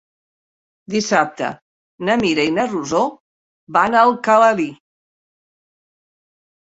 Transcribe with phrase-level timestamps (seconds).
[0.93, 1.49] Dissabte
[2.09, 3.03] na Mira i na Rosó
[3.79, 4.69] van a Alcalalí.